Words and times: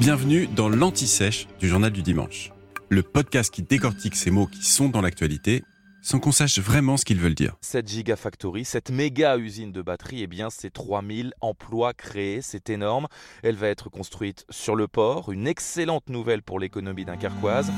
Bienvenue 0.00 0.48
dans 0.48 0.68
l'Anti-Sèche 0.68 1.46
du 1.60 1.68
Journal 1.68 1.92
du 1.92 2.02
Dimanche. 2.02 2.50
Le 2.88 3.04
podcast 3.04 3.54
qui 3.54 3.62
décortique 3.62 4.16
ces 4.16 4.32
mots 4.32 4.48
qui 4.48 4.64
sont 4.64 4.88
dans 4.88 5.00
l'actualité 5.00 5.62
sans 6.02 6.18
qu'on 6.18 6.32
sache 6.32 6.58
vraiment 6.58 6.96
ce 6.96 7.04
qu'ils 7.04 7.20
veulent 7.20 7.36
dire. 7.36 7.54
Cette 7.60 7.86
Gigafactory, 7.88 8.64
cette 8.64 8.90
méga 8.90 9.38
usine 9.38 9.70
de 9.70 9.82
batterie, 9.82 10.22
eh 10.22 10.26
bien, 10.26 10.50
c'est 10.50 10.70
3000 10.70 11.32
emplois 11.40 11.94
créés, 11.94 12.42
c'est 12.42 12.70
énorme. 12.70 13.06
Elle 13.44 13.54
va 13.54 13.68
être 13.68 13.88
construite 13.88 14.44
sur 14.50 14.74
le 14.74 14.88
port, 14.88 15.30
une 15.30 15.46
excellente 15.46 16.08
nouvelle 16.08 16.42
pour 16.42 16.58
l'économie 16.58 17.04
dunkerquoise. 17.04 17.70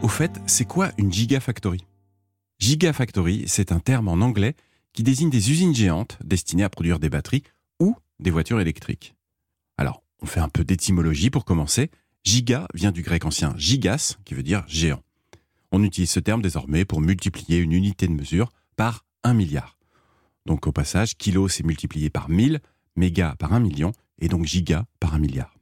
Au 0.00 0.08
fait, 0.08 0.40
c'est 0.46 0.64
quoi 0.64 0.92
une 0.96 1.12
Gigafactory? 1.12 1.84
Gigafactory, 2.58 3.44
c'est 3.48 3.70
un 3.70 3.80
terme 3.80 4.08
en 4.08 4.14
anglais 4.14 4.54
qui 4.94 5.02
désigne 5.02 5.30
des 5.30 5.50
usines 5.50 5.74
géantes 5.74 6.16
destinées 6.24 6.64
à 6.64 6.70
produire 6.70 6.98
des 6.98 7.10
batteries 7.10 7.42
ou 7.80 7.94
des 8.18 8.30
voitures 8.30 8.60
électriques. 8.60 9.14
Alors, 9.76 10.03
on 10.24 10.26
fait 10.26 10.40
un 10.40 10.48
peu 10.48 10.64
d'étymologie 10.64 11.28
pour 11.28 11.44
commencer. 11.44 11.90
Giga 12.24 12.66
vient 12.72 12.92
du 12.92 13.02
grec 13.02 13.26
ancien 13.26 13.52
gigas, 13.58 14.16
qui 14.24 14.32
veut 14.32 14.42
dire 14.42 14.64
géant. 14.66 15.02
On 15.70 15.82
utilise 15.82 16.10
ce 16.10 16.18
terme 16.18 16.40
désormais 16.40 16.86
pour 16.86 17.02
multiplier 17.02 17.58
une 17.58 17.72
unité 17.72 18.08
de 18.08 18.12
mesure 18.14 18.50
par 18.74 19.04
un 19.22 19.34
milliard. 19.34 19.76
Donc 20.46 20.66
au 20.66 20.72
passage, 20.72 21.18
kilo 21.18 21.46
c'est 21.48 21.62
multiplié 21.62 22.08
par 22.08 22.30
1000, 22.30 22.60
méga 22.96 23.36
par 23.38 23.52
un 23.52 23.60
million, 23.60 23.92
et 24.18 24.28
donc 24.28 24.46
giga 24.46 24.86
par 24.98 25.12
un 25.12 25.18
milliard. 25.18 25.58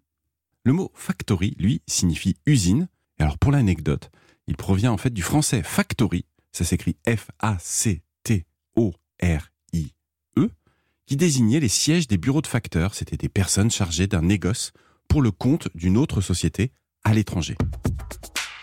Le 0.62 0.72
mot 0.72 0.92
factory, 0.94 1.56
lui, 1.58 1.82
signifie 1.88 2.36
usine. 2.46 2.86
Et 3.18 3.24
alors 3.24 3.38
pour 3.38 3.50
l'anecdote, 3.50 4.12
il 4.46 4.56
provient 4.56 4.92
en 4.92 4.96
fait 4.96 5.12
du 5.12 5.22
français 5.22 5.64
factory, 5.64 6.24
ça 6.52 6.64
s'écrit 6.64 6.94
F-A-C-T-O-R-I-E, 7.04 8.02
qui 11.12 11.16
désignait 11.18 11.60
les 11.60 11.68
sièges 11.68 12.08
des 12.08 12.16
bureaux 12.16 12.40
de 12.40 12.46
facteurs, 12.46 12.94
c'était 12.94 13.18
des 13.18 13.28
personnes 13.28 13.70
chargées 13.70 14.06
d'un 14.06 14.22
négoce 14.22 14.72
pour 15.08 15.20
le 15.20 15.30
compte 15.30 15.68
d'une 15.74 15.98
autre 15.98 16.22
société 16.22 16.72
à 17.04 17.12
l'étranger. 17.12 17.54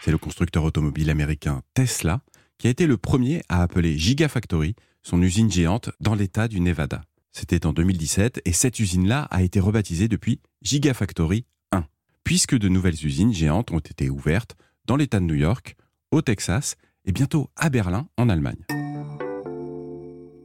C'est 0.02 0.10
le 0.10 0.18
constructeur 0.18 0.64
automobile 0.64 1.12
américain 1.12 1.62
Tesla 1.76 2.22
qui 2.58 2.66
a 2.66 2.72
été 2.72 2.88
le 2.88 2.98
premier 2.98 3.44
à 3.50 3.62
appeler 3.62 4.00
Gigafactory 4.00 4.73
son 5.04 5.22
usine 5.22 5.52
géante 5.52 5.92
dans 6.00 6.16
l'état 6.16 6.48
du 6.48 6.60
Nevada. 6.60 7.04
C'était 7.34 7.68
en 7.68 7.72
2017 7.72 8.42
et 8.44 8.52
cette 8.52 8.80
usine-là 8.80 9.28
a 9.30 9.44
été 9.44 9.60
rebaptisée 9.60 10.08
depuis 10.08 10.42
Gigafactory 10.64 11.45
1, 11.72 11.86
puisque 12.23 12.58
de 12.58 12.68
nouvelles 12.68 13.06
usines 13.06 13.32
géantes 13.32 13.70
ont 13.70 13.78
été 13.78 14.10
ouvertes 14.10 14.56
dans 14.86 14.95
l'état 14.95 15.20
de 15.20 15.26
New 15.26 15.36
York, 15.36 15.76
au 16.10 16.23
Texas 16.23 16.78
et 17.06 17.12
bientôt 17.12 17.52
à 17.56 17.70
Berlin 17.70 18.08
en 18.18 18.28
Allemagne. 18.28 18.66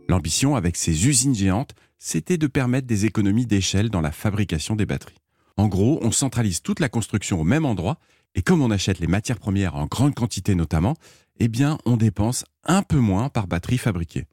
L'ambition 0.08 0.54
avec 0.54 0.76
ces 0.76 1.06
usines 1.06 1.34
géantes, 1.34 1.74
c'était 1.98 2.36
de 2.36 2.46
permettre 2.46 2.86
des 2.86 3.06
économies 3.06 3.46
d'échelle 3.46 3.88
dans 3.88 4.02
la 4.02 4.12
fabrication 4.12 4.76
des 4.76 4.84
batteries. 4.84 5.18
En 5.56 5.68
gros, 5.68 5.98
on 6.02 6.10
centralise 6.10 6.60
toute 6.60 6.80
la 6.80 6.88
construction 6.88 7.40
au 7.40 7.44
même 7.44 7.64
endroit 7.64 7.98
et 8.34 8.42
comme 8.42 8.60
on 8.60 8.70
achète 8.70 8.98
les 8.98 9.06
matières 9.06 9.38
premières 9.38 9.76
en 9.76 9.86
grande 9.86 10.14
quantité 10.14 10.54
notamment, 10.54 10.96
eh 11.38 11.48
bien, 11.48 11.78
on 11.86 11.96
dépense 11.96 12.44
un 12.64 12.82
peu 12.82 12.98
moins 12.98 13.28
par 13.28 13.46
batterie 13.46 13.78
fabriquée. 13.78 14.26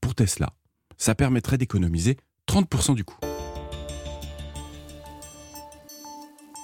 Pour 0.00 0.14
Tesla, 0.14 0.54
ça 0.96 1.14
permettrait 1.14 1.58
d'économiser 1.58 2.16
30% 2.48 2.94
du 2.94 3.04
coût. 3.04 3.18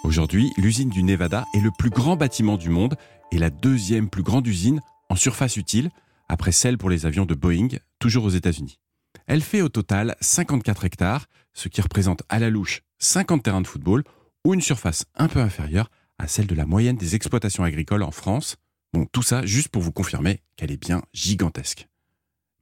Aujourd'hui, 0.04 0.52
l'usine 0.56 0.88
du 0.88 1.02
Nevada 1.02 1.44
est 1.52 1.60
le 1.60 1.70
plus 1.76 1.90
grand 1.90 2.16
bâtiment 2.16 2.56
du 2.56 2.70
monde 2.70 2.96
et 3.32 3.38
la 3.38 3.50
deuxième 3.50 4.08
plus 4.08 4.22
grande 4.22 4.46
usine 4.46 4.80
en 5.10 5.16
surface 5.16 5.56
utile, 5.56 5.90
après 6.28 6.52
celle 6.52 6.78
pour 6.78 6.90
les 6.90 7.06
avions 7.06 7.26
de 7.26 7.34
Boeing, 7.34 7.68
toujours 7.98 8.24
aux 8.24 8.30
États-Unis. 8.30 8.78
Elle 9.26 9.42
fait 9.42 9.62
au 9.62 9.68
total 9.68 10.16
54 10.20 10.84
hectares, 10.84 11.26
ce 11.52 11.68
qui 11.68 11.80
représente 11.80 12.22
à 12.28 12.38
la 12.38 12.50
louche 12.50 12.82
50 12.98 13.42
terrains 13.42 13.60
de 13.60 13.66
football 13.66 14.04
ou 14.44 14.54
une 14.54 14.60
surface 14.60 15.04
un 15.14 15.28
peu 15.28 15.40
inférieure 15.40 15.90
à 16.18 16.28
celle 16.28 16.46
de 16.46 16.54
la 16.54 16.66
moyenne 16.66 16.96
des 16.96 17.14
exploitations 17.14 17.64
agricoles 17.64 18.02
en 18.02 18.10
France. 18.10 18.56
Bon, 18.92 19.06
tout 19.06 19.22
ça 19.22 19.44
juste 19.44 19.68
pour 19.68 19.82
vous 19.82 19.92
confirmer 19.92 20.40
qu'elle 20.56 20.70
est 20.70 20.80
bien 20.80 21.02
gigantesque. 21.12 21.88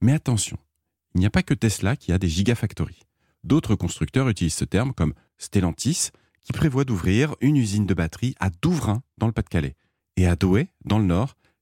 Mais 0.01 0.13
attention, 0.13 0.57
il 1.13 1.19
n'y 1.19 1.25
a 1.25 1.31
pas 1.31 1.43
que 1.43 1.53
Tesla 1.53 1.95
qui 1.95 2.11
a 2.11 2.17
des 2.17 2.27
gigafactories. 2.27 3.03
D'autres 3.43 3.75
constructeurs 3.75 4.27
utilisent 4.27 4.55
ce 4.55 4.65
terme 4.65 4.93
comme 4.93 5.13
Stellantis, 5.37 6.09
qui 6.41 6.51
prévoit 6.51 6.83
d'ouvrir 6.83 7.35
une 7.41 7.57
usine 7.57 7.85
de 7.85 7.93
batterie 7.93 8.35
à 8.39 8.49
Douvrin, 8.49 9.01
dans 9.17 9.27
le 9.27 9.33
Pas-de-Calais. 9.33 9.75
Et 10.17 10.27
à 10.27 10.35
Douai, 10.35 10.69
dans 10.83 10.99
le 10.99 11.05
Nord, 11.05 11.35